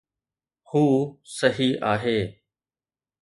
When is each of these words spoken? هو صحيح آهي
هو 0.75 1.15
صحيح 1.23 1.83
آهي 1.83 2.39